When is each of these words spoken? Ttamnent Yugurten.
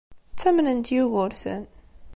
Ttamnent 0.33 0.87
Yugurten. 0.95 1.63